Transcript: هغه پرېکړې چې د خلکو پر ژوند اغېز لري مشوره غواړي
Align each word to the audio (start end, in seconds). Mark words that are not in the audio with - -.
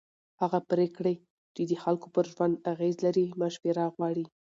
هغه 0.41 0.59
پرېکړې 0.71 1.13
چې 1.55 1.61
د 1.69 1.73
خلکو 1.83 2.07
پر 2.15 2.25
ژوند 2.33 2.55
اغېز 2.71 2.95
لري 3.05 3.25
مشوره 3.41 3.85
غواړي 3.95 4.25